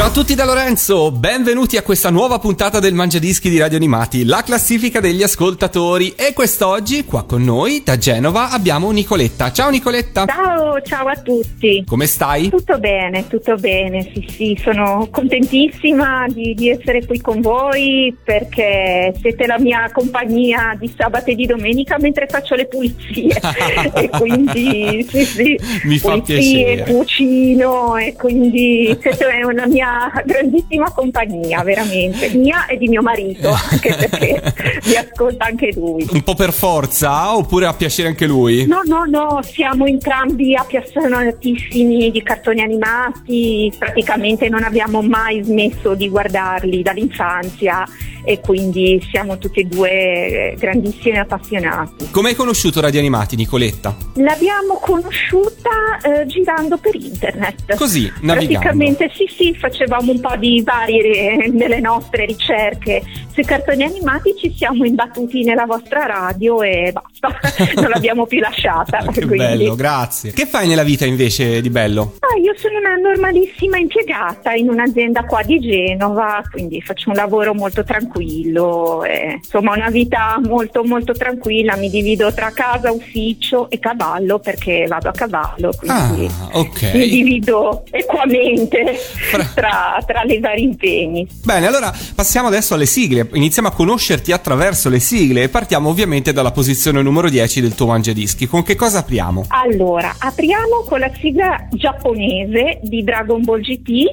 [0.00, 4.24] Ciao a tutti da Lorenzo, benvenuti a questa nuova puntata del Mangiadischi di Radio Animati,
[4.24, 6.14] la classifica degli ascoltatori.
[6.16, 9.52] E quest'oggi, qua con noi, da Genova, abbiamo Nicoletta.
[9.52, 10.24] Ciao Nicoletta!
[10.24, 11.84] Ciao, ciao a tutti!
[11.86, 12.48] Come stai?
[12.48, 19.12] Tutto bene, tutto bene, sì sì, sono contentissima di, di essere qui con voi perché
[19.20, 23.36] siete la mia compagnia di sabato e di domenica mentre faccio le pulizie.
[23.92, 26.90] e quindi, sì sì, Mi fa pulizie, piacere.
[26.90, 29.88] cucino e quindi siete una mia
[30.24, 34.42] grandissima compagnia, veramente, mia e di mio marito, anche perché
[34.86, 36.06] mi ascolta anche lui.
[36.10, 38.66] Un po' per forza oppure a piacere anche lui?
[38.66, 46.08] No, no, no, siamo entrambi appassionatissimi di cartoni animati, praticamente non abbiamo mai smesso di
[46.08, 47.86] guardarli dall'infanzia
[48.24, 52.10] e quindi siamo tutti e due eh, grandissimi appassionati.
[52.10, 53.96] Come hai conosciuto Radio Animati, Nicoletta?
[54.14, 55.70] L'abbiamo conosciuta
[56.02, 57.76] eh, girando per internet.
[57.76, 58.58] Così, navigando.
[58.58, 64.34] Praticamente sì, sì, facevamo un po' di varie eh, nelle nostre ricerche sui cartoni animati,
[64.36, 67.38] ci siamo imbattuti nella vostra radio e basta,
[67.80, 68.98] non l'abbiamo più lasciata.
[68.98, 70.32] Che quindi- bello, grazie.
[70.32, 72.16] Che fai nella vita invece di bello?
[72.18, 77.54] Ah, io sono una normalissima impiegata in un'azienda qua di Genova, quindi faccio un lavoro
[77.54, 83.78] molto tranquillo, e, insomma una vita molto molto tranquilla, mi divido tra casa, ufficio e
[83.78, 86.94] cavallo perché vado a cavallo, quindi Ah, ok.
[86.94, 91.28] mi divido equamente Fra- tra, tra le vari impegni.
[91.44, 93.28] Bene, allora passiamo adesso alle sigle.
[93.34, 97.86] Iniziamo a conoscerti attraverso le sigle e partiamo ovviamente dalla posizione numero 10 del tuo
[97.86, 98.46] mangiadischi.
[98.46, 99.44] Con che cosa apriamo?
[99.48, 104.04] Allora, apriamo con la sigla giapponese di Dragon Ball GT.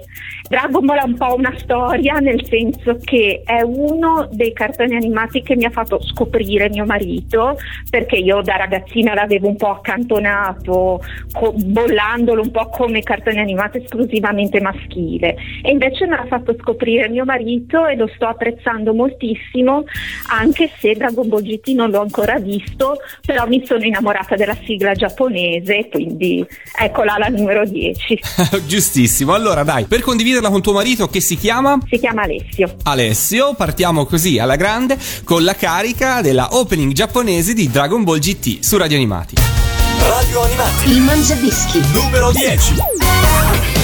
[0.50, 5.41] Dragon Ball ha un po' una storia, nel senso che è uno dei cartoni animati
[5.41, 7.58] che mi ha fatto scoprire mio marito,
[7.90, 13.78] perché io da ragazzina l'avevo un po' accantonato, co- bollandolo un po' come cartone animato
[13.78, 15.37] esclusivamente maschile.
[15.62, 19.84] E invece me l'ha fatto scoprire mio marito e lo sto apprezzando moltissimo,
[20.30, 24.94] anche se Dragon Ball GT non l'ho ancora visto, però mi sono innamorata della sigla
[24.94, 26.46] giapponese, quindi
[26.80, 28.20] eccola la numero 10.
[28.68, 29.34] Giustissimo.
[29.34, 32.76] Allora, dai, per condividerla con tuo marito che si chiama Si chiama Alessio.
[32.84, 38.59] Alessio, partiamo così alla grande con la carica della opening giapponese di Dragon Ball GT
[38.64, 39.36] su Radio Animati.
[40.00, 41.81] Radio Animati, Il Mangiadischi.
[41.94, 43.77] numero 10.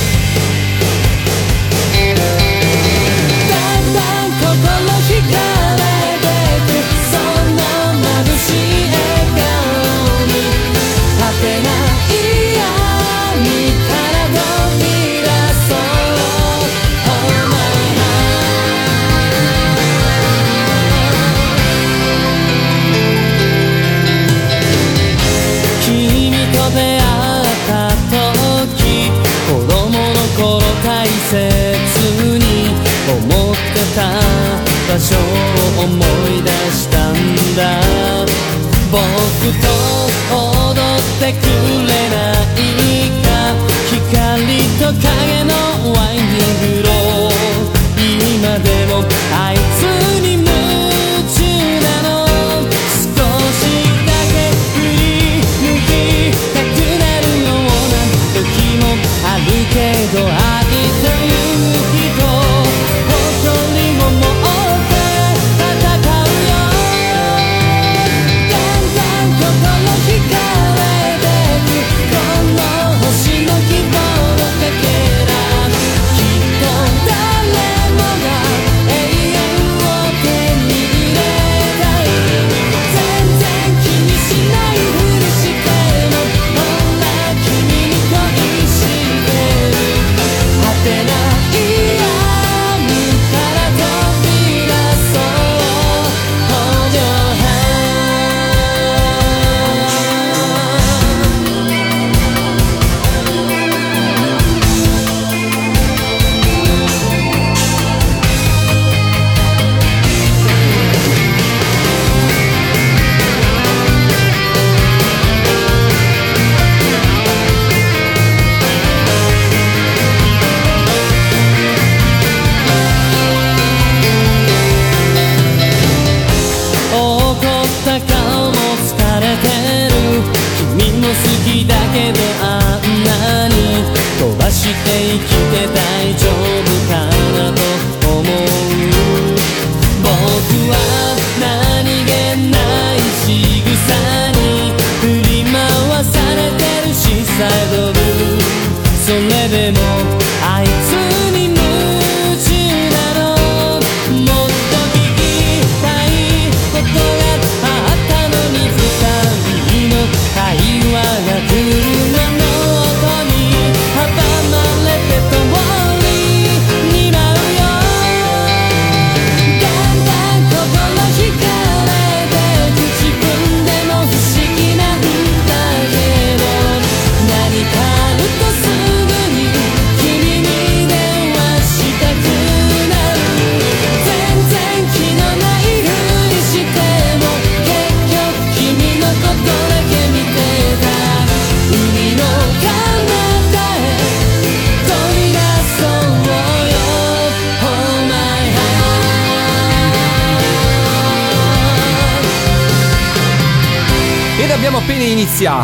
[39.44, 39.68] 僕と
[40.32, 41.46] 踊ってく
[41.86, 42.03] れ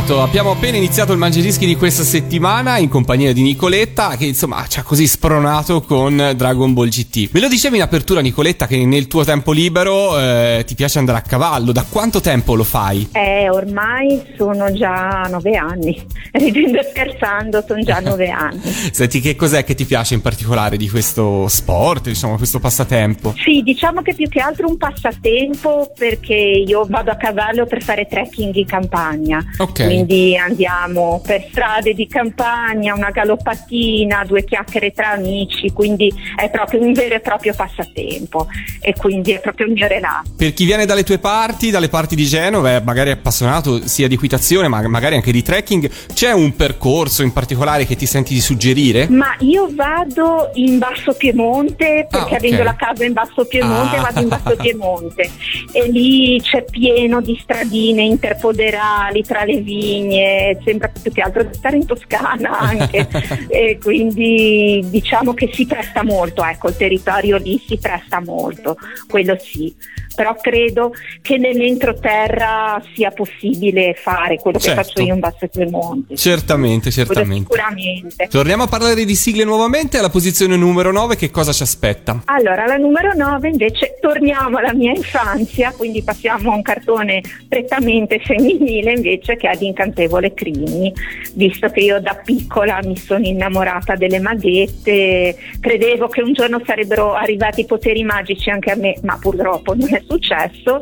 [0.10, 4.66] iniziato, abbiamo appena iniziato il Mangiadischi di questa settimana in compagnia di Nicoletta che insomma
[4.68, 7.30] ci ha così spronato con Dragon Ball GT.
[7.32, 11.20] Me lo dicevi in apertura Nicoletta che nel tuo tempo libero eh, ti piace andare
[11.20, 13.10] a cavallo, da quanto tempo lo fai?
[13.12, 16.04] Eh, ormai sono già nove anni,
[16.34, 18.62] ridendo e scherzando sono già nove anni.
[18.92, 23.36] Senti che cos'è che ti piace in particolare di questo sport, diciamo questo passatempo?
[23.38, 28.08] Sì, diciamo che più che altro un passatempo perché io vado a cavallo per fare
[28.08, 29.44] trekking in campagna.
[29.58, 29.86] Ok.
[29.86, 29.99] Quindi
[30.38, 36.94] andiamo per strade di campagna, una galoppatina, due chiacchiere tra amici, quindi è proprio un
[36.94, 38.48] vero e proprio passatempo
[38.82, 40.30] e quindi è proprio il mio relax.
[40.38, 44.16] Per chi viene dalle tue parti, dalle parti di Genova, e magari appassionato sia di
[44.16, 48.42] equitazione ma magari anche di trekking, c'è un percorso in particolare che ti senti di
[48.42, 49.08] suggerire?
[49.10, 52.34] Ma io vado in Basso Piemonte perché Ah, ok.
[52.34, 54.02] avendo la casa in Basso Piemonte Ah.
[54.02, 55.30] vado in Basso Piemonte
[55.72, 61.54] e lì c'è pieno di stradine interpoderali tra le vigne, sembra più che altro di
[61.54, 63.08] stare in Toscana anche.
[63.50, 68.78] E quindi diciamo che si presta molto, ecco il territorio lì si presta molto,
[69.08, 69.74] quello sì,
[70.20, 74.82] però credo che nell'entroterra sia possibile fare quello Certo.
[74.82, 76.18] che faccio io in Basso Piemonte.
[76.18, 77.48] Certamente, certamente.
[77.50, 78.28] Sicuramente.
[78.28, 82.24] Torniamo a parlare di sigle nuovamente, alla posizione numero 9 che cosa ci aspetta?
[82.26, 88.20] Allora, la numero 9 invece torniamo alla mia infanzia, quindi passiamo a un cartone prettamente
[88.20, 90.92] femminile invece che di Incantevole Crimi,
[91.36, 97.14] visto che io da piccola mi sono innamorata delle maghette, credevo che un giorno sarebbero
[97.14, 100.82] arrivati i poteri magici anche a me, ma purtroppo non è successo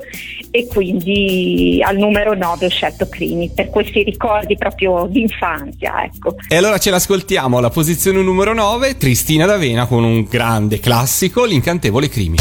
[0.52, 6.36] e quindi al numero 9 ho scelto Crimi per questi ricordi proprio d'infanzia, ecco.
[6.48, 12.08] E allora ce l'ascoltiamo alla posizione numero 9, Tristina D'Avena con un grande classico, l'incantevole
[12.08, 12.38] Crimi.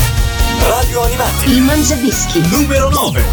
[0.60, 1.50] Radio Animati.
[1.50, 2.40] Il Mangiadischi.
[2.48, 3.24] Numero 9.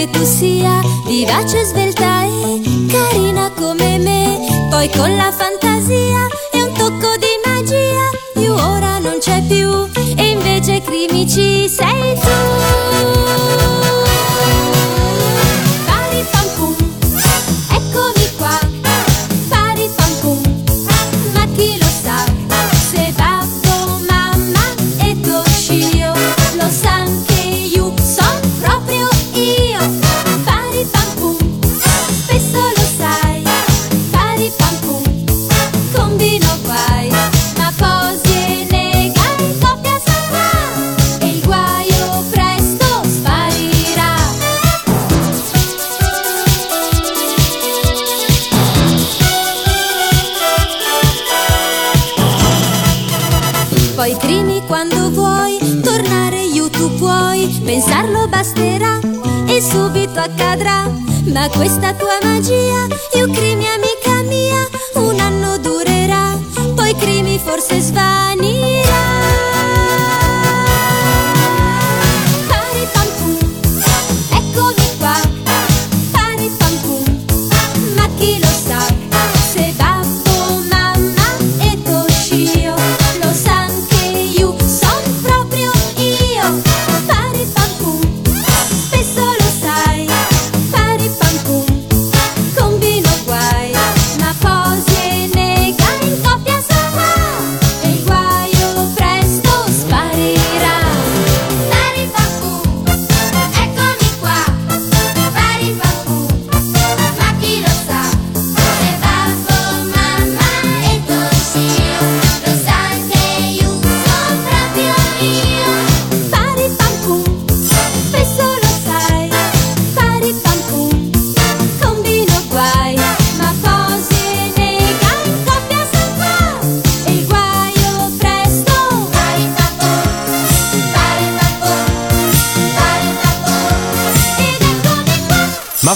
[0.00, 4.68] Che tu sia vivace, svelta e carina come me.
[4.70, 10.30] Poi con la fantasia e un tocco di magia, you ora non c'è più e
[10.30, 12.79] invece crimici sei tu.
[61.48, 62.89] Questa tua magia,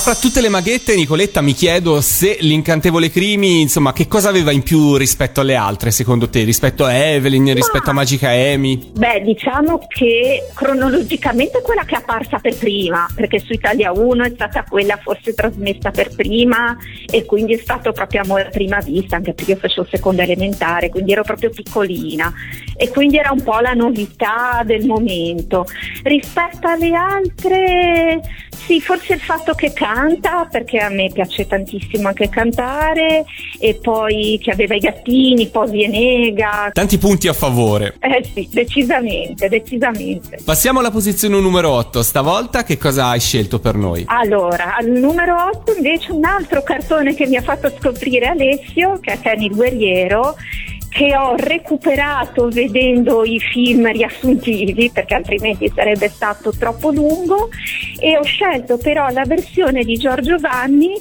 [0.04, 4.62] fra tutte le maghette, Nicoletta, mi chiedo se l'incantevole Crimi, insomma, che cosa aveva in
[4.62, 6.44] più rispetto alle altre, secondo te?
[6.44, 8.90] Rispetto a Evelyn, rispetto a Magica Amy?
[8.92, 14.24] Beh, diciamo che cronologicamente è quella che è apparsa per prima, perché su Italia 1
[14.24, 16.76] è stata quella forse trasmessa per prima
[17.10, 20.20] e quindi è stato proprio amore a prima vista, anche perché io facevo il secondo
[20.20, 22.30] elementare, quindi ero proprio piccolina
[22.76, 25.64] e quindi era un po' la novità del momento.
[26.02, 28.20] Rispetto alle altre,
[28.66, 33.24] Sì, forse il fatto che canta, perché a me piace tantissimo anche cantare,
[33.58, 36.70] e poi che aveva i gattini, posi e nega.
[36.72, 37.94] Tanti punti a favore.
[38.00, 40.38] Eh sì, decisamente, decisamente.
[40.44, 42.02] Passiamo alla posizione numero 8.
[42.02, 44.04] Stavolta che cosa hai scelto per noi?
[44.06, 49.12] Allora, al numero 8 invece un altro cartone che mi ha fatto scoprire Alessio, che
[49.12, 50.34] è Kenny il Guerriero,
[50.94, 57.48] che ho recuperato vedendo i film riassuntivi perché altrimenti sarebbe stato troppo lungo
[57.98, 60.92] e ho scelto però la versione di Giorgio Vanni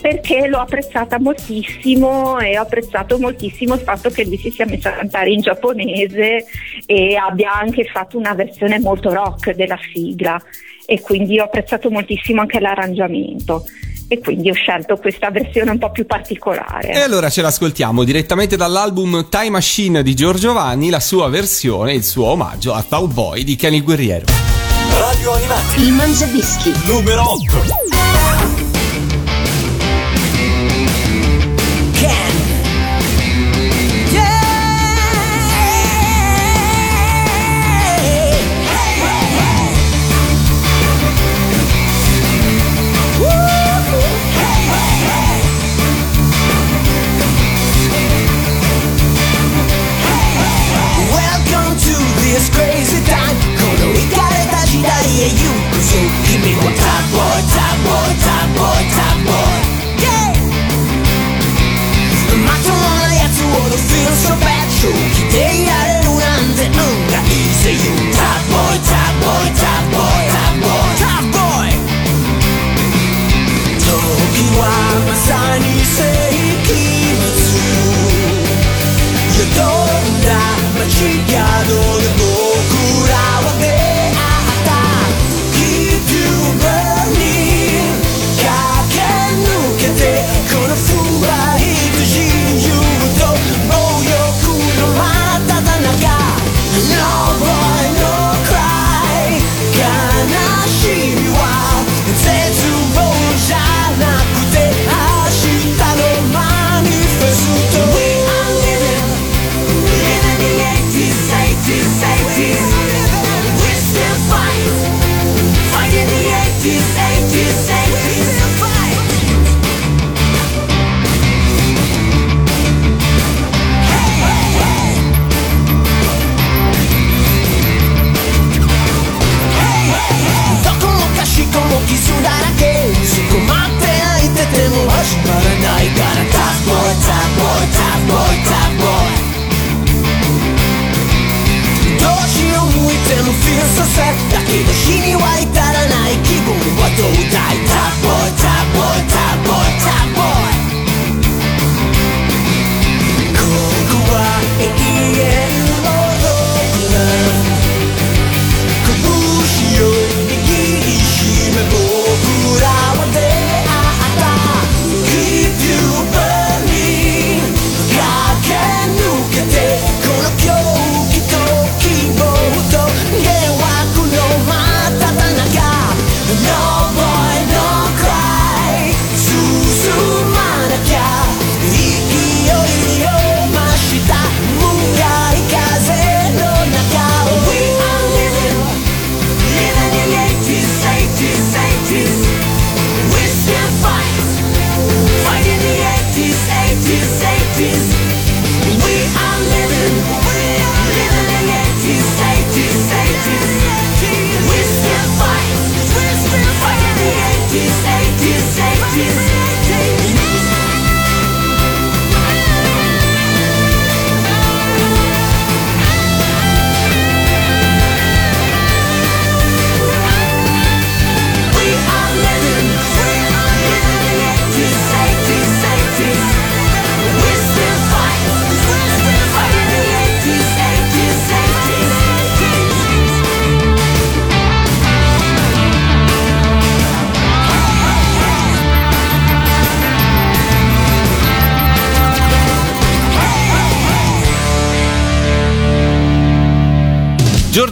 [0.00, 4.88] perché l'ho apprezzata moltissimo e ho apprezzato moltissimo il fatto che lui si sia messo
[4.88, 6.46] a cantare in giapponese
[6.86, 10.42] e abbia anche fatto una versione molto rock della sigla.
[10.86, 13.64] E quindi ho apprezzato moltissimo anche l'arrangiamento
[14.08, 16.92] e quindi ho scelto questa versione un po' più particolare.
[16.92, 22.04] E allora ce l'ascoltiamo direttamente dall'album Time Machine di Giorgio Vanni, la sua versione, il
[22.04, 24.26] suo omaggio a Thou Boy di Kenny Guerriero.
[24.90, 26.72] Radio Animati, Il Mangiadischi.
[26.86, 28.01] numero 8.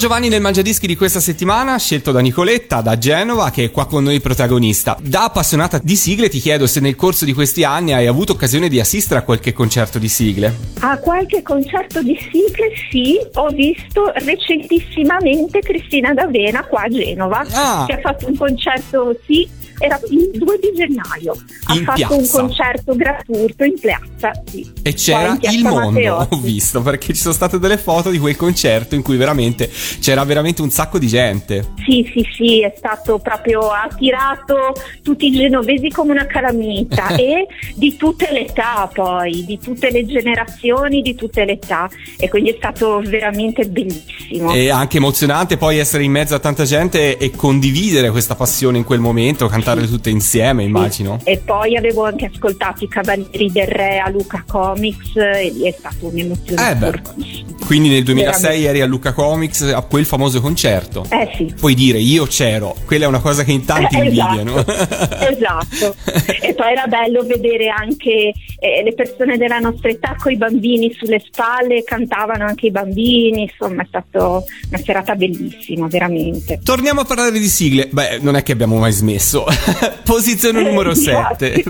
[0.00, 3.84] Giorgio Vanni nel Mangiadischi di questa settimana, scelto da Nicoletta, da Genova, che è qua
[3.86, 4.96] con noi protagonista.
[4.98, 8.70] Da appassionata di sigle ti chiedo se nel corso di questi anni hai avuto occasione
[8.70, 10.56] di assistere a qualche concerto di sigle.
[10.78, 17.84] A qualche concerto di sigle sì, ho visto recentissimamente Cristina D'Avena qua a Genova, Ah.
[17.86, 19.46] che ha fatto un concerto, sì,
[19.80, 21.34] era il 2 di gennaio,
[21.64, 24.70] ha In fatto un concerto gratuito in piazza, sì.
[24.82, 26.34] E c'era Piazza il mondo, Matteotti.
[26.34, 29.70] ho visto, perché ci sono state delle foto di quel concerto in cui veramente
[30.00, 31.72] c'era veramente un sacco di gente.
[31.86, 37.46] Sì, sì, sì, è stato proprio ha attirato tutti i genovesi come una calamita e
[37.74, 42.50] di tutte le età poi, di tutte le generazioni, di tutte le età e quindi
[42.50, 44.52] è stato veramente bellissimo.
[44.52, 48.84] E anche emozionante poi essere in mezzo a tanta gente e condividere questa passione in
[48.84, 51.18] quel momento, cantare tutte insieme, immagino.
[51.24, 55.74] E poi avevo anche ascoltato i Cavalieri del Re a Luca Comics e lì è
[55.76, 57.00] stata un'emozione Eh beh.
[57.64, 58.68] Quindi nel 2006 Veramente.
[58.68, 61.04] eri a Luca Comics a quel famoso concerto.
[61.08, 61.54] Eh sì.
[61.58, 64.58] Puoi dire io c'ero, quella è una cosa che in tanti Eh, invidiano.
[64.58, 65.94] esatto.
[66.40, 70.92] e poi era bello vedere anche eh, le persone della nostra età con i bambini
[70.98, 76.60] sulle spalle, cantavano anche i bambini, insomma è stata una serata bellissima, veramente.
[76.64, 77.88] Torniamo a parlare di sigle.
[77.90, 79.44] Beh, non è che abbiamo mai smesso.
[80.04, 81.46] Posizione numero 7.
[81.48, 81.64] Infatti.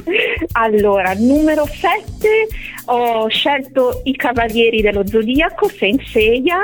[0.53, 2.49] Allora, numero 7
[2.87, 6.61] ho scelto i Cavalieri dello Zodiaco, Senseiya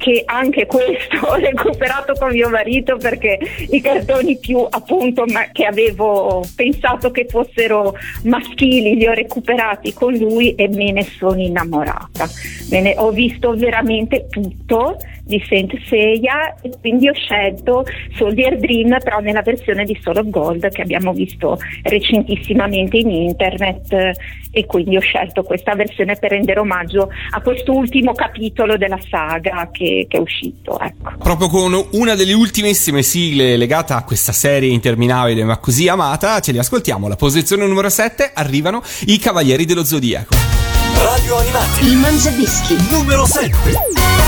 [0.00, 3.38] che anche questo ho recuperato con mio marito perché
[3.70, 10.54] i cartoni più appunto che avevo pensato che fossero maschili li ho recuperati con lui
[10.54, 12.26] e me ne sono innamorata.
[12.70, 14.96] Ne- ho visto veramente tutto
[15.30, 17.84] di Saint Seiya e quindi ho scelto
[18.14, 24.14] Soldier Dream però nella versione di Solo Gold che abbiamo visto recentissimamente in internet eh,
[24.50, 29.68] e quindi ho scelto questa versione per rendere omaggio a questo ultimo capitolo della saga
[29.70, 30.78] che, che è uscito.
[30.78, 31.12] Ecco.
[31.18, 36.52] Proprio con una delle ultimissime sigle legata a questa serie interminabile ma così amata, ce
[36.52, 37.08] li ascoltiamo.
[37.08, 40.34] La posizione numero 7 arrivano i Cavalieri dello Zodiaco.
[40.96, 42.76] Radio Animati Il Mangiadischi.
[42.90, 44.19] numero 7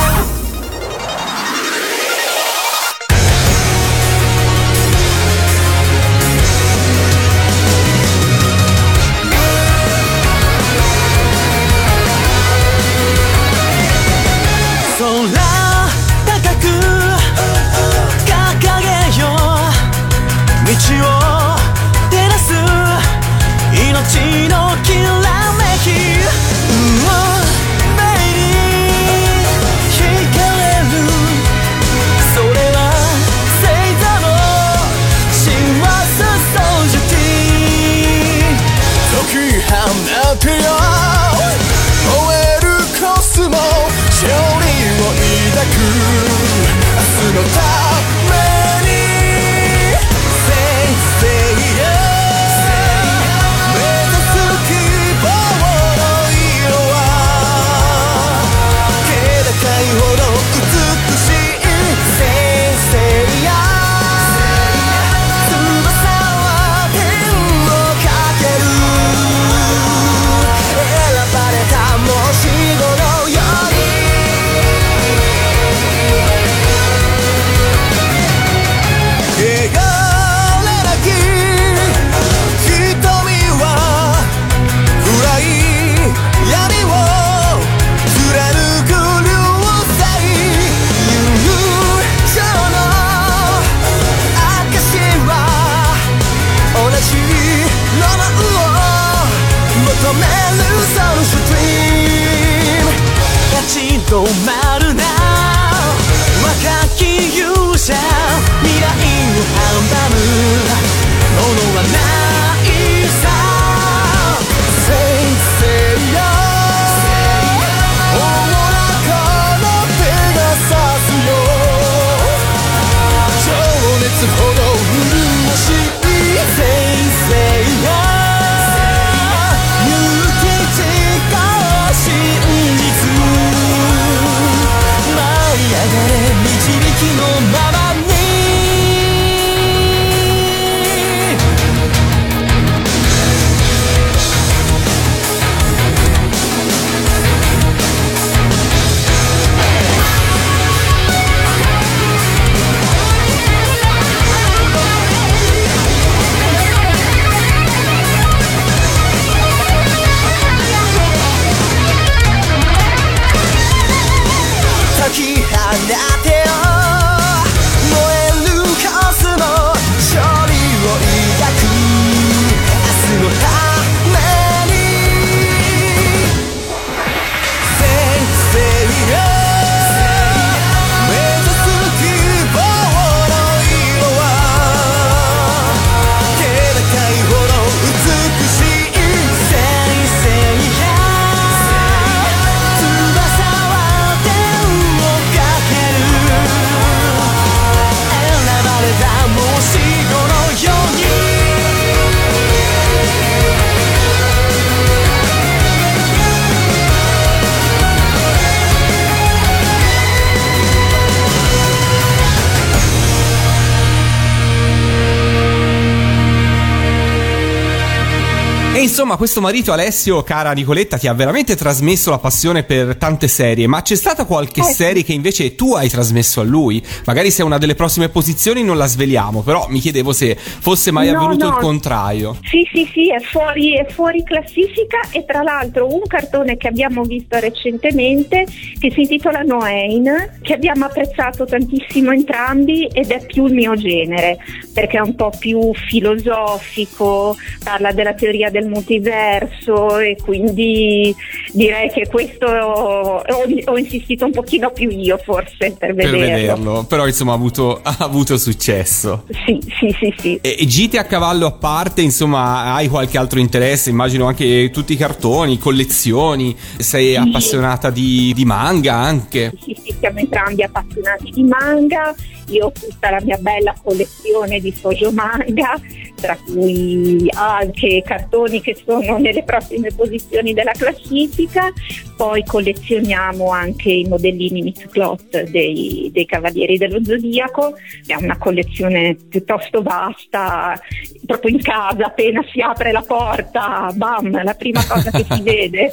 [219.22, 223.80] questo marito Alessio, cara Nicoletta, ti ha veramente trasmesso la passione per tante serie, ma
[223.80, 226.82] c'è stata qualche Eh, serie che invece tu hai trasmesso a lui?
[227.04, 230.90] Magari se è una delle prossime posizioni non la sveliamo, però mi chiedevo se fosse
[230.90, 231.54] mai No, avvenuto no.
[231.54, 232.36] il contrario.
[232.42, 237.04] Sì, sì, sì, è fuori, è fuori classifica e tra l'altro un cartone che abbiamo
[237.04, 238.44] visto recentemente
[238.76, 244.38] che si intitola Noain, che abbiamo apprezzato tantissimo entrambi ed è più il mio genere,
[244.74, 251.14] perché è un po' più filosofico, parla della teoria del multiverso e quindi
[251.52, 253.22] direi che questo ho,
[253.64, 256.18] ho insistito un pochino più io forse per Per vederlo.
[256.18, 259.24] vederlo, però insomma ha avuto, ha avuto successo.
[259.44, 260.38] Sì, sì, sì, sì.
[260.40, 263.90] E, gite a cavallo a parte, insomma, hai qualche altro interesse?
[263.90, 269.52] Immagino anche tutti i cartoni, collezioni, sei appassionata di, di manga anche.
[269.62, 272.14] Sì, sì, siamo entrambi appassionati di manga,
[272.48, 275.78] io ho tutta la mia bella collezione di shoujo manga,
[276.22, 281.72] tra cui anche cartoni che sono nelle prossime posizioni della classifica,
[282.16, 287.74] poi collezioniamo anche i modellini Mixclot dei, dei Cavalieri dello Zodiaco,
[288.06, 290.80] è una collezione piuttosto vasta,
[291.26, 295.92] proprio in casa appena si apre la porta, bam, la prima cosa che si vede.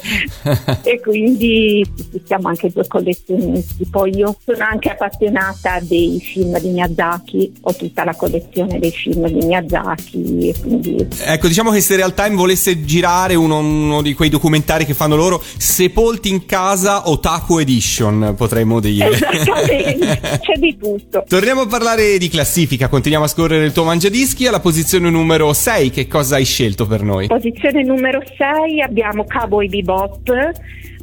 [0.84, 1.84] E quindi
[2.24, 3.84] siamo anche due collezionisti.
[3.90, 9.26] Poi io sono anche appassionata dei film di Miyazaki, ho tutta la collezione dei film
[9.26, 14.28] di Miyazaki quindi Ecco, diciamo che se Real Time volesse girare uno, uno di quei
[14.28, 19.10] documentari che fanno loro, Sepolti in casa Otaku Edition, potremmo dire.
[19.10, 21.24] esattamente, c'è di tutto.
[21.28, 25.90] Torniamo a parlare di classifica, continuiamo a scorrere il tuo mangiadischi alla posizione numero 6,
[25.90, 27.26] che cosa hai scelto per noi?
[27.26, 30.32] Posizione numero 6 abbiamo Cowboy Bebop,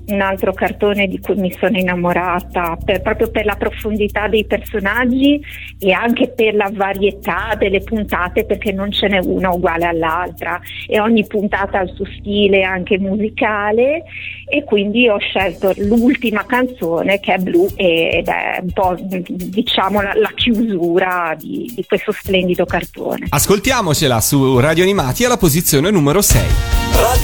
[0.08, 5.39] un altro cartone di cui mi sono innamorata per- proprio per la profondità dei personaggi
[5.80, 11.00] e anche per la varietà delle puntate perché non ce n'è una uguale all'altra e
[11.00, 14.04] ogni puntata ha il suo stile anche musicale
[14.50, 20.13] e quindi ho scelto l'ultima canzone che è Blue ed è un po' diciamo la,
[20.15, 23.26] la chiusura di, di questo splendido cartone.
[23.30, 26.78] Ascoltiamocela su Radio Animati alla posizione numero 6.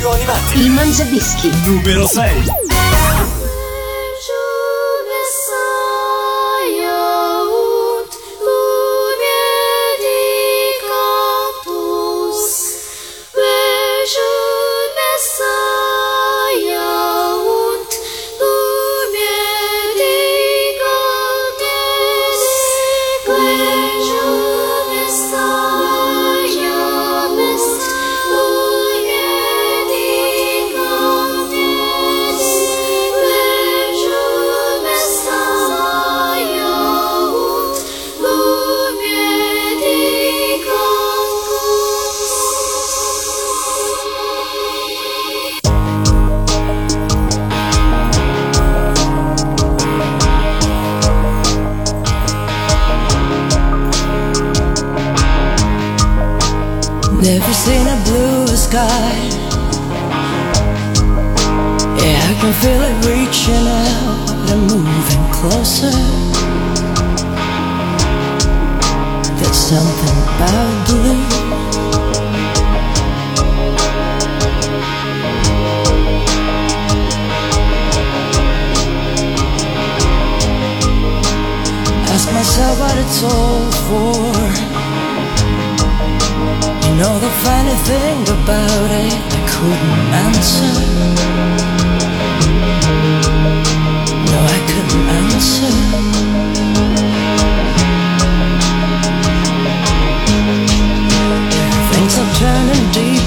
[0.03, 0.59] Radio Animati.
[0.59, 1.49] Il Mangiadischi.
[1.63, 2.82] Numero 6.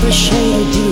[0.06, 0.85] the shade of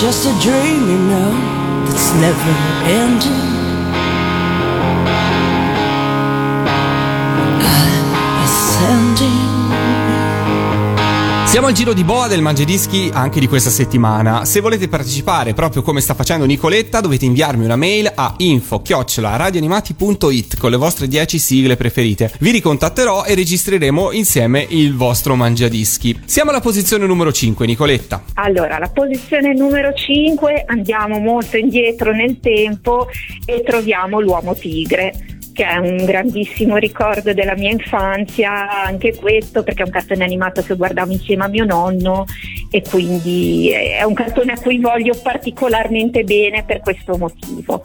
[0.00, 0.69] just a dream,
[11.50, 14.44] Siamo al giro di boa del Mangiadischi anche di questa settimana.
[14.44, 20.70] Se volete partecipare proprio come sta facendo Nicoletta, dovete inviarmi una mail a info-radioanimati.it con
[20.70, 22.32] le vostre 10 sigle preferite.
[22.38, 26.20] Vi ricontatterò e registreremo insieme il vostro Mangiadischi.
[26.24, 28.22] Siamo alla posizione numero 5, Nicoletta.
[28.34, 33.08] Allora, la posizione numero 5 andiamo molto indietro nel tempo
[33.44, 39.82] e troviamo l'uomo tigre che è un grandissimo ricordo della mia infanzia, anche questo perché
[39.82, 42.24] è un cartone animato che guardavo insieme a mio nonno
[42.70, 47.82] e quindi è un cartone a cui voglio particolarmente bene per questo motivo.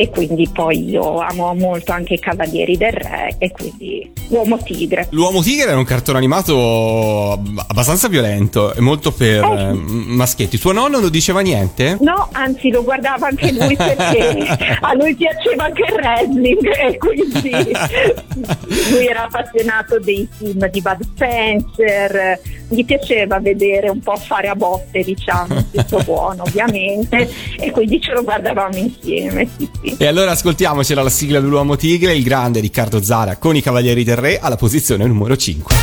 [0.00, 5.08] E quindi poi io amo molto anche i Cavalieri del Re e quindi Uomo Tigre.
[5.10, 7.32] L'uomo tigre è un cartone animato
[7.66, 9.68] abbastanza violento e molto per Eh.
[9.68, 10.56] eh, maschietti.
[10.58, 11.98] Tuo nonno non diceva niente?
[12.00, 14.46] No, anzi lo guardava anche lui perché
[14.80, 17.50] a lui piaceva anche il wrestling e quindi
[18.92, 24.54] lui era appassionato dei film di Bud Spencer, gli piaceva vedere un po' fare a
[24.54, 29.89] botte, diciamo, tutto buono ovviamente e quindi ce lo guardavamo insieme, sì, sì.
[29.96, 34.16] E allora ascoltiamocela la sigla dell'uomo tigre, il grande Riccardo Zara con i Cavalieri del
[34.16, 35.74] Re alla posizione numero 5.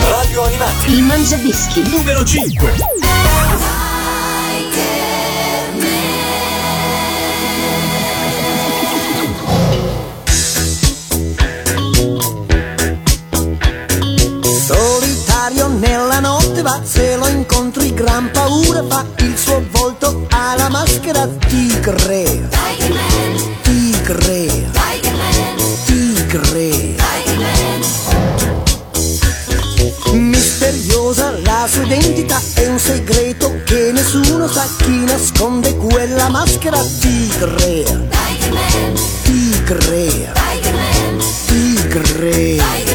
[0.00, 0.92] Radio Animati.
[0.92, 1.82] Il Mangiadischi.
[1.88, 2.72] Numero 5.
[14.66, 20.68] Solitario nella notte va, se lo incontri gran paura fa, il suo volto ha la
[20.68, 23.07] maschera tigre.
[24.08, 24.70] Tigre.
[25.84, 26.96] Tigre.
[30.12, 38.08] Misteriosa la sua identità è un segreto che nessuno sa chi nasconde quella maschera tigre.
[39.24, 40.32] Tigre.
[41.44, 42.56] Tigre.
[42.56, 42.87] È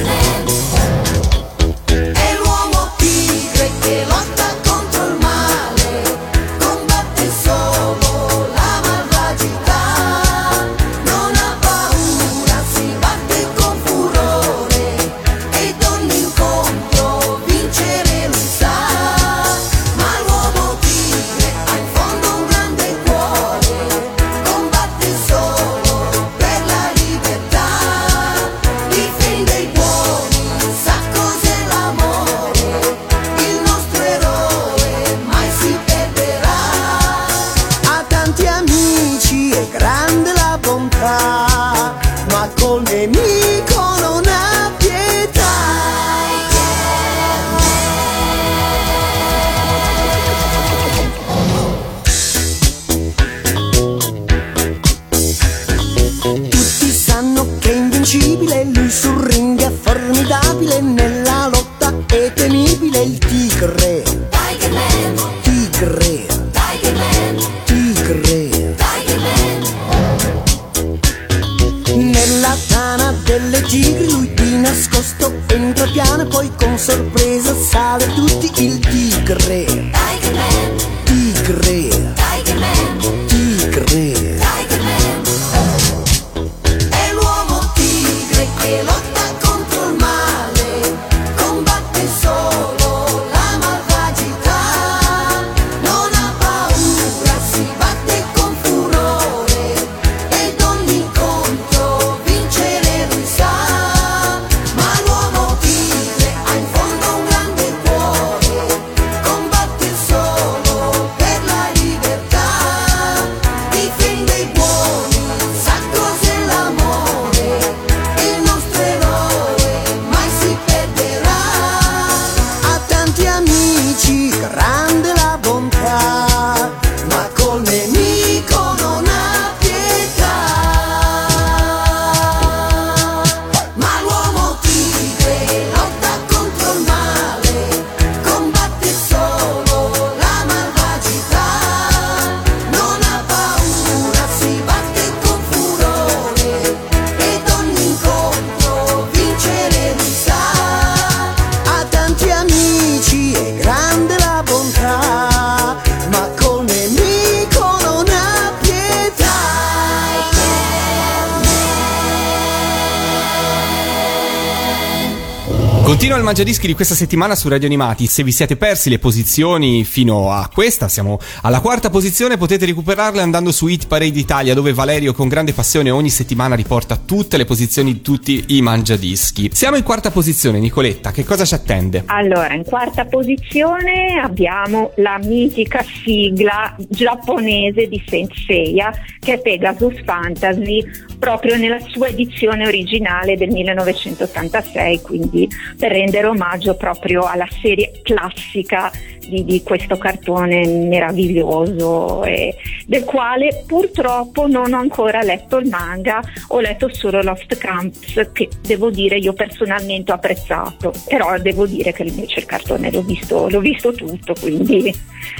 [166.33, 168.07] Mangiadischi di questa settimana su Radio Animati.
[168.07, 173.21] Se vi siete persi le posizioni fino a questa, siamo alla quarta posizione, potete recuperarle
[173.21, 177.45] andando su Hit Parade Italia, dove Valerio con grande passione ogni settimana riporta tutte le
[177.45, 179.51] posizioni di tutti i Mangiadischi.
[179.53, 182.01] Siamo in quarta posizione, Nicoletta, che cosa ci attende?
[182.07, 190.01] Allora, in quarta posizione abbiamo la mitica sigla giapponese di Saint Seiya, che è Pegasus
[190.03, 190.83] Fantasy,
[191.19, 198.91] proprio nella sua edizione originale del 1986, quindi per rendere omaggio proprio alla serie classica
[199.27, 202.55] di, di questo cartone meraviglioso e
[202.85, 208.49] del quale purtroppo non ho ancora letto il manga, ho letto solo Lost Camps che
[208.61, 213.47] devo dire io personalmente ho apprezzato, però devo dire che invece il cartone l'ho visto,
[213.49, 214.93] l'ho visto tutto, quindi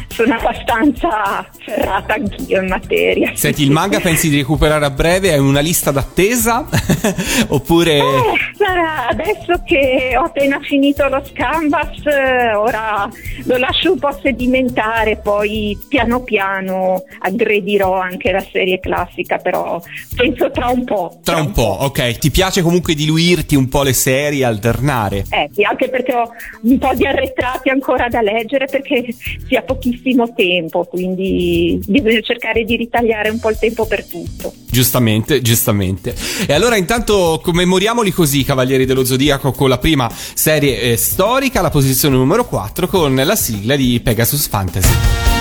[0.08, 3.32] sono abbastanza ferrata anch'io in materia.
[3.36, 5.34] Senti, il manga pensi di recuperare a breve?
[5.34, 6.66] Hai una lista d'attesa?
[7.50, 7.98] Oppure...
[7.98, 13.10] Eh, sarà adesso che ho appena finito lo canvas, eh, ora
[13.46, 19.82] lo lascio un po' sedimentare, poi piano piano aggredirò anche la serie classica, però
[20.16, 21.20] penso tra un po'.
[21.24, 22.18] Tra un po', ok.
[22.18, 25.26] Ti piace comunque diluirti un po' le serie, alternare?
[25.30, 26.30] Eh sì, anche perché ho
[26.62, 32.64] un po' di arretrati ancora da leggere perché si ha pochissimo tempo, quindi bisogna cercare
[32.64, 34.54] di ritagliare un po' il tempo per tutto.
[34.70, 36.16] Giustamente, giustamente.
[36.48, 41.70] E allora intanto commemoriamoli così, Cavalieri dello Zodiaco, con la prima serie eh, storica, la
[41.70, 44.94] posizione numero 4, con la sigla di Pegasus Fantasy.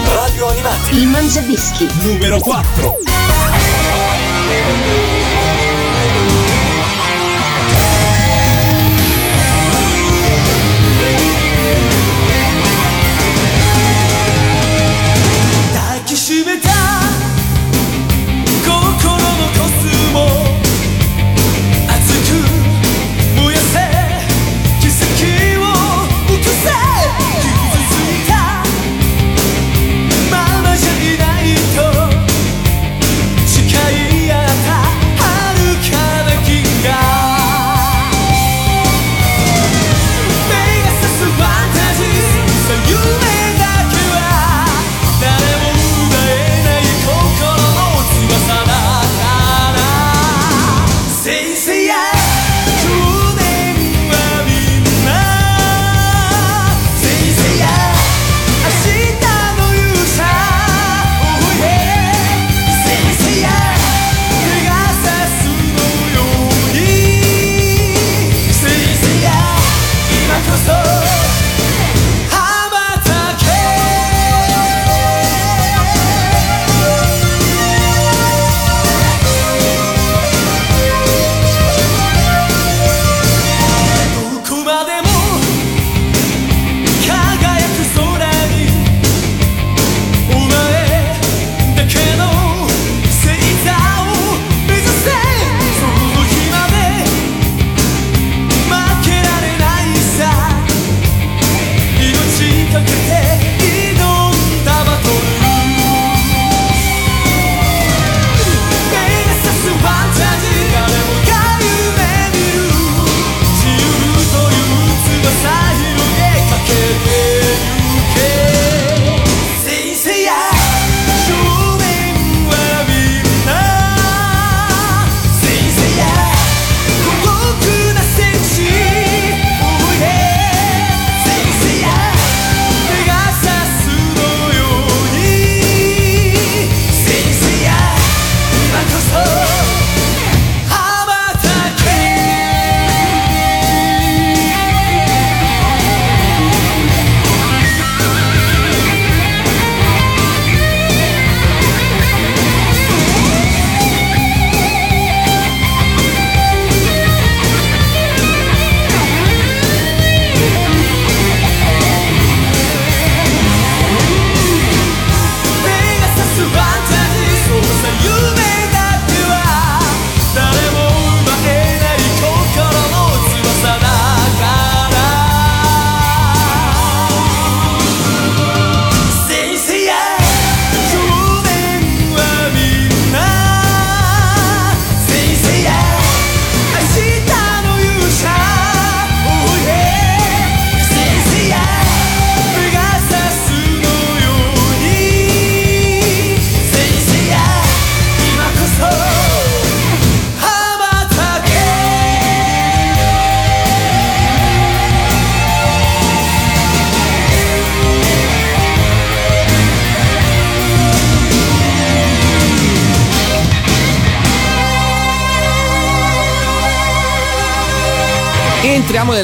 [0.07, 0.97] Radio Animati.
[0.97, 1.89] Il Mangiadischi.
[2.03, 2.99] Numero 4.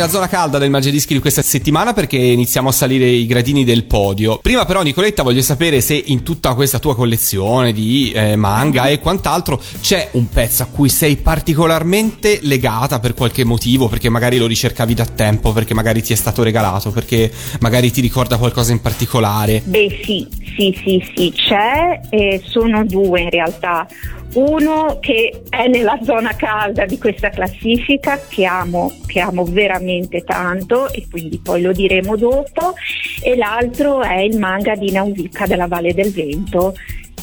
[0.09, 3.85] Nella zona calda del Mangiadischi di questa settimana perché iniziamo a salire i gradini del
[3.85, 4.39] podio.
[4.39, 9.01] Prima però Nicoletta voglio sapere se in tutta questa tua collezione di eh, manga e
[9.01, 14.47] quant'altro c'è un pezzo a cui sei particolarmente legata per qualche motivo, perché magari lo
[14.47, 17.31] ricercavi da tempo, perché magari ti è stato regalato, perché
[17.61, 19.61] magari ti ricorda qualcosa in particolare.
[19.63, 23.87] Beh sì, sì, sì, sì, c'è e sono due in realtà.
[24.35, 30.93] Uno che è nella zona calda di questa classifica, che amo, che amo veramente tanto
[30.93, 32.74] e quindi poi lo diremo dopo,
[33.22, 36.74] e l'altro è il manga di Nausicaa della Valle del Vento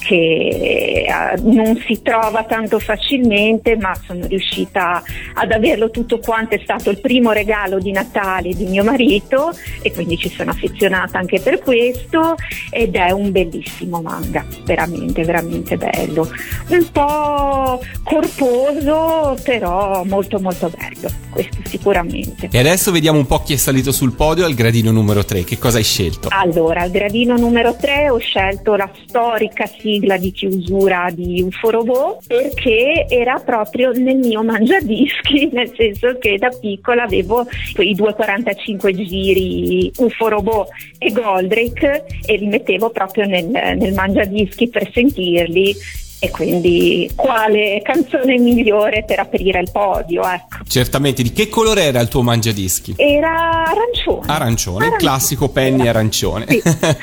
[0.06, 5.02] che eh, non si trova tanto facilmente, ma sono riuscita
[5.34, 9.52] ad averlo tutto quanto, è stato il primo regalo di Natale di mio marito
[9.82, 12.36] e quindi ci sono affezionata anche per questo
[12.70, 16.30] ed è un bellissimo manga, veramente, veramente bello.
[16.68, 22.50] Un po' corposo, però molto molto bello, questo sicuramente.
[22.52, 25.44] E adesso vediamo un po' chi è salito sul podio al gradino numero 3.
[25.44, 26.28] Che cosa hai scelto?
[26.32, 29.66] Allora, al gradino numero 3 ho scelto la storica
[29.96, 36.38] sigla di chiusura di UFO Robot perché era proprio nel mio mangiadischi, nel senso che
[36.38, 37.46] da piccola avevo
[37.78, 44.90] i 245 giri UFO Robot e Goldrake e li mettevo proprio nel, nel mangiadischi per
[44.92, 45.76] sentirli
[46.20, 50.58] e quindi quale canzone migliore per aprire il podio, ecco.
[50.68, 52.94] Certamente, di che colore era il tuo mangiadischi?
[52.98, 54.26] Era arancione.
[54.28, 56.46] Arancione, il classico penny arancione.
[56.48, 56.62] Sì,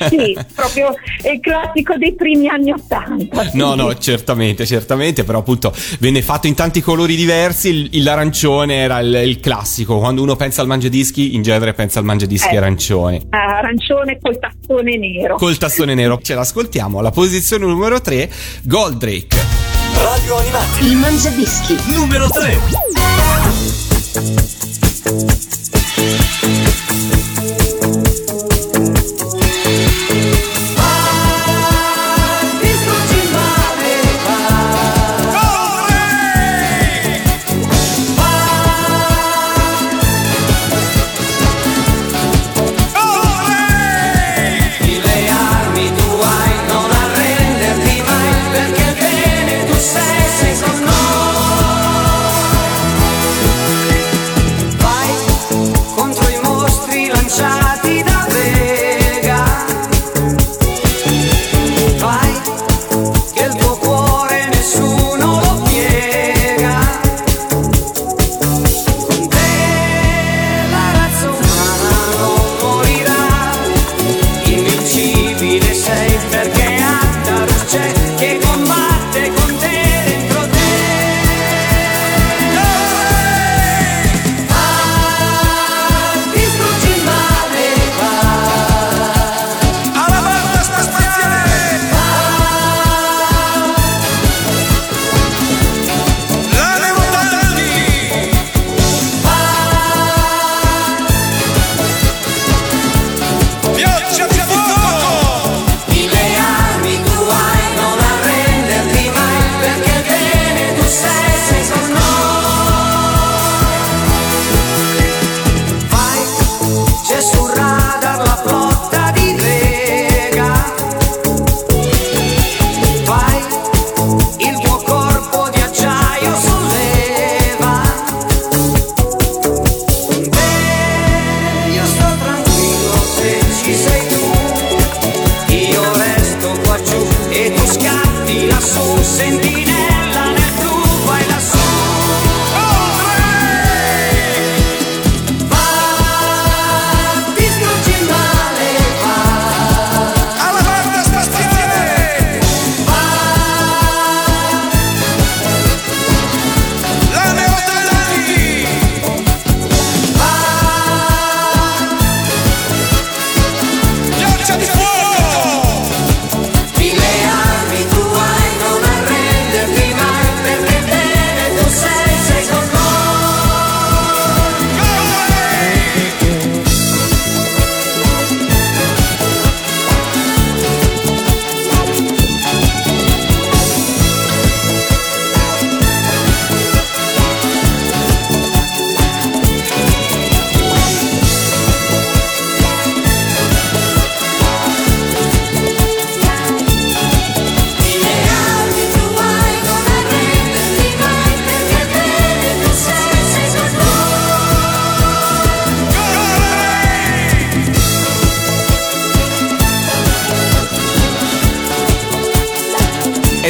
[0.09, 0.95] sì, proprio
[1.33, 3.51] il classico dei primi anni Ottanta.
[3.53, 8.99] No, no, certamente, certamente, però appunto venne fatto in tanti colori diversi, il- l'arancione era
[9.01, 12.59] il, il classico, quando uno pensa al mangiadischi in genere pensa al mangiadischi Eh.
[12.59, 13.21] arancione.
[13.31, 15.37] Arancione col tappone nero.
[15.37, 18.31] Col tastone nero, ce l'ascoltiamo, alla posizione numero 3,
[19.03, 19.27] Goldrake.
[19.95, 20.87] Radio Animati.
[20.87, 21.77] Il Mangiadischi.
[21.87, 22.73] Numero 3.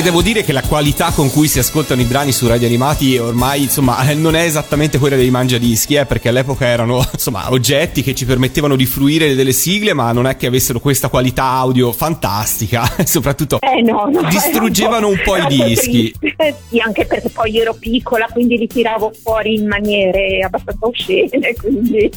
[0.03, 3.18] E devo dire che la qualità con cui si ascoltano i brani su radio animati
[3.18, 8.03] ormai, insomma, eh, non è esattamente quella dei mangiadischi, eh, perché all'epoca erano, insomma, oggetti
[8.03, 11.92] che ci permettevano di fruire delle sigle, ma non è che avessero questa qualità audio
[11.92, 16.12] fantastica, soprattutto Eh no, no, distruggevano un po' i era dischi.
[16.18, 16.34] triste.
[16.36, 21.55] Eh, Sì, anche perché poi ero piccola, quindi li tiravo fuori in maniere abbastanza oscene,
[21.62, 22.11] quindi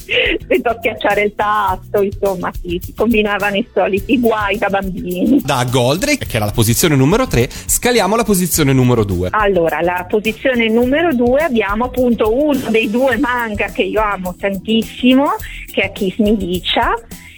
[0.48, 5.40] senza schiacciare il tasto, insomma, sì, si combinavano i soliti guai da bambini.
[5.44, 9.30] Da Goldrake, che era la posizione numero 3, scaliamo alla posizione numero 2.
[9.32, 15.34] Allora, la posizione numero due abbiamo appunto uno dei due manga che io amo tantissimo,
[15.70, 16.94] che è Kiss Me Licia.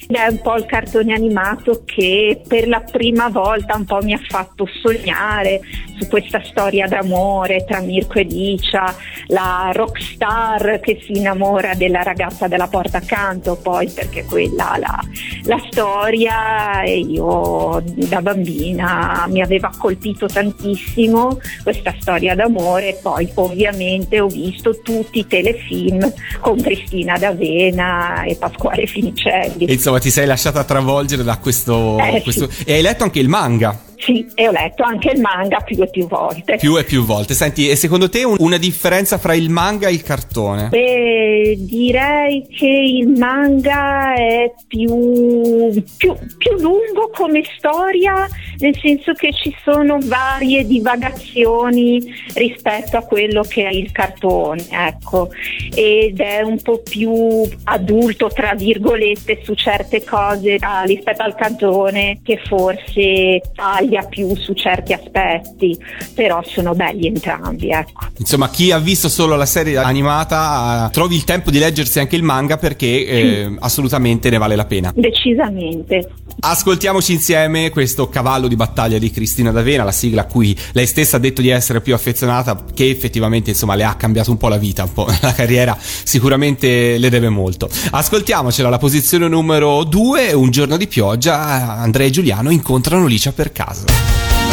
[0.08, 4.22] È un po' il cartone animato che per la prima volta un po' mi ha
[4.26, 5.60] fatto sognare
[6.00, 8.96] su questa storia d'amore tra Mirko e Licia,
[9.28, 15.00] la rockstar che si innamora della ragazza della porta accanto, poi perché quella la,
[15.44, 23.30] la storia e io da bambina mi aveva colpito tantissimo questa storia d'amore e poi
[23.36, 29.72] ovviamente ho visto tutti i telefilm con Cristina D'Avena e Pasquale Finicelli.
[29.72, 32.64] Insomma, ti sei lasciata travolgere da questo, Eh, questo- sì.
[32.66, 35.90] E hai letto anche il manga, Sì, e ho letto anche il manga più e
[35.90, 36.58] più volte.
[36.58, 37.34] più e più volte.
[37.34, 40.70] Senti, e secondo te un- una differenza fra il manga e il cartone?
[40.70, 48.28] Beh, direi che il manga è più, più, più lungo come storia,
[48.60, 52.00] nel senso che ci sono varie divagazioni
[52.36, 55.30] rispetto a quello che è il cartone, ecco,
[55.74, 62.20] ed è un po' più adulto, tra virgolette, su certe cose ah, rispetto al cartone
[62.24, 63.42] che forse
[63.88, 65.78] taglia più su certi aspetti,
[66.14, 68.06] però sono belli entrambi, ecco.
[68.18, 72.24] Insomma, chi ha visto solo la serie animata, trovi il tempo di leggersi anche il
[72.24, 74.92] manga perché eh, assolutamente ne vale la pena.
[74.94, 76.10] Decisamente.
[76.40, 81.18] Ascoltiamoci insieme questo cavallo di battaglia di Cristina D'Avena, la sigla a cui lei stessa
[81.18, 84.58] ha detto di essere più affezionata, che effettivamente insomma le ha cambiato un po' la
[84.58, 87.68] vita, un po' la carriera, sicuramente le deve molto.
[87.90, 93.52] Ascoltiamocela, la posizione numero 2, un giorno di pioggia, Andrea e Giuliano incontrano Licia per
[93.52, 93.77] caso.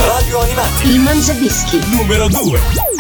[0.07, 0.89] Radio Animati.
[0.89, 1.81] Il Mangiadischi.
[1.91, 2.94] Numero 2.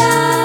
[0.00, 0.39] Licia,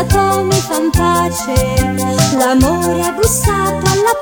[0.00, 2.36] Mirko e Satomi fan pace.
[2.38, 4.16] L'amore ha bussato alla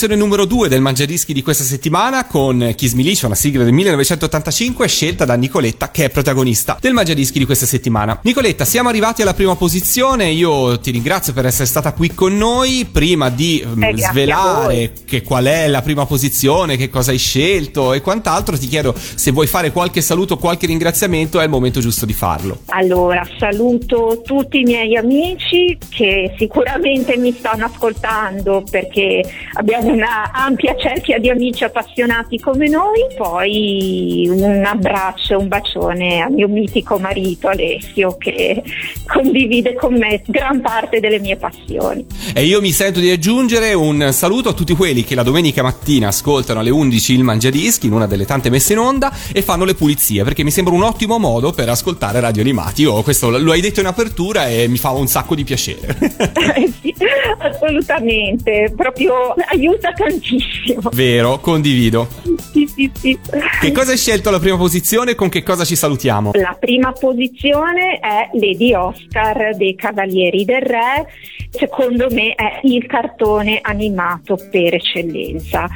[0.00, 3.74] posizione numero 2 del Mangiadischi di questa settimana con Kiss Me Liscia, una sigla del
[3.74, 8.18] 1985 scelta da Nicoletta che è protagonista del Mangiadischi di questa settimana.
[8.22, 12.88] Nicoletta, siamo arrivati alla prima posizione, io ti ringrazio per essere stata qui con noi.
[12.90, 17.18] Prima di mm, Eh, a svelare che qual è la prima posizione, che cosa hai
[17.18, 21.80] scelto e quant'altro, ti chiedo se vuoi fare qualche saluto, qualche ringraziamento, è il momento
[21.80, 22.60] giusto di farlo.
[22.68, 29.22] Allora, saluto tutti i miei amici che sicuramente mi stanno ascoltando perché
[29.54, 33.06] abbiamo una ampia cerchia di amici appassionati come noi.
[33.16, 38.62] Poi un abbraccio, un bacione al mio mitico marito Alessio che
[39.06, 42.06] condivide con me gran parte delle mie passioni.
[42.34, 46.08] E io mi sento di aggiungere un saluto a tutti quelli che la domenica mattina
[46.08, 49.74] ascoltano alle 11 il Mangiadischi in una delle tante messe in onda e fanno le
[49.74, 52.82] pulizie perché mi sembra un ottimo modo per ascoltare radio animati.
[52.82, 55.96] Io questo lo hai detto in apertura e mi fa un sacco di piacere.
[55.98, 56.94] Eh sì,
[57.38, 60.90] assolutamente, proprio aiuta tantissimo.
[60.92, 62.08] Vero, condivido.
[62.52, 63.18] Sì, sì, sì.
[63.60, 66.32] Che cosa hai scelto alla prima posizione e con che cosa ci salutiamo?
[66.34, 71.06] La prima posizione è Lady Oscar dei Cavalieri del Re,
[71.50, 75.68] secondo me è il cartone animato per eccellenza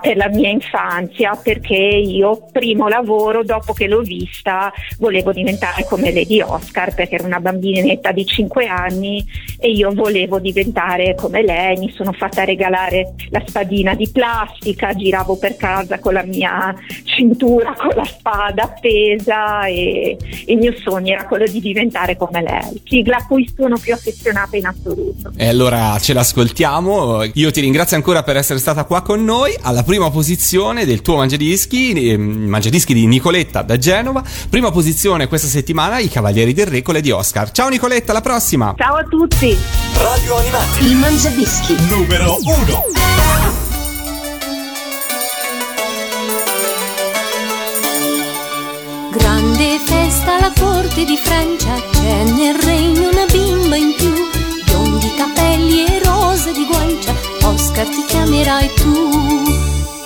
[0.00, 6.12] per la mia infanzia perché io primo lavoro dopo che l'ho vista volevo diventare come
[6.12, 9.24] Lady Oscar perché era una bambinetta di 5 anni
[9.58, 15.38] e io volevo diventare come lei, mi sono fatta regalare la spadina di plastica, giravo
[15.38, 21.26] per casa con la mia cintura con la spada appesa e il mio sogno era
[21.26, 25.05] quello di diventare come lei, sigla a cui sono più affezionata in assoluto.
[25.36, 27.24] E allora ce l'ascoltiamo.
[27.34, 31.16] Io ti ringrazio ancora per essere stata qua con noi alla prima posizione del tuo
[31.16, 34.22] Mangiadischi, eh, Mangiadischi di Nicoletta da Genova.
[34.48, 37.50] Prima posizione questa settimana i Cavalieri del Re con Lady Oscar.
[37.50, 38.74] Ciao Nicoletta, alla prossima!
[38.76, 39.56] Ciao a tutti!
[39.94, 40.84] Radio Animati.
[40.86, 41.76] Il Mangiadischi.
[41.88, 42.82] Numero 1.
[49.12, 54.05] Grande festa alla corte di Francia, c'è nel regno una bimba in più,
[55.66, 59.10] capelli e rose di guancia, Oscar ti chiamerai tu.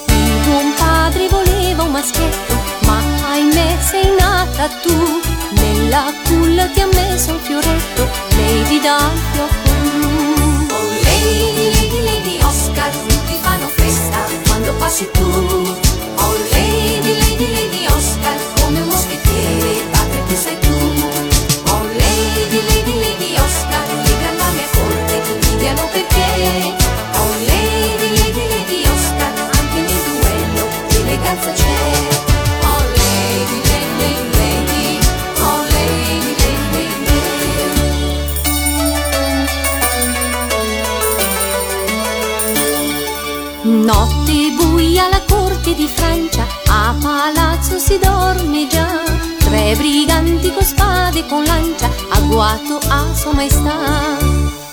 [0.06, 2.54] Il buon padre voleva un maschietto,
[2.86, 3.02] ma
[3.32, 10.66] ahimè sei nata tu, nella culla ti ha messo un fioretto, Lady dal fiocco blu.
[10.70, 15.89] Oh Lady, Lady, Lady Oscar, tutti fanno festa quando passi tu.
[45.60, 49.02] Corte di Francia, a palazzo si dorme già.
[49.38, 53.76] Tre briganti con spade e con lancia, agguato a sua maestà.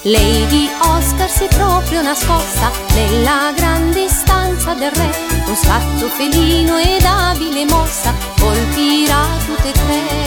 [0.03, 5.09] Lady Oscar si è proprio nascosta nella grande stanza del re.
[5.43, 10.26] Con scatto felino ed abile mossa, colpirà tutte e tre.